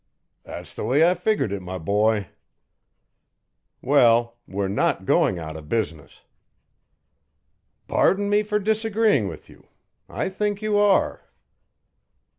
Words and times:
"That's 0.43 0.73
the 0.73 0.83
way 0.83 1.07
I 1.07 1.13
figured 1.13 1.51
it, 1.53 1.61
my 1.61 1.77
boy." 1.77 2.29
"Well 3.83 4.39
we're 4.47 4.67
not 4.67 5.05
going 5.05 5.37
out 5.37 5.55
of 5.55 5.69
business." 5.69 6.21
"Pardon 7.87 8.27
me 8.27 8.41
for 8.41 8.57
disagreeing 8.57 9.27
with 9.27 9.47
you. 9.47 9.67
I 10.09 10.29
think 10.29 10.59
you 10.59 10.75
are." 10.79 11.29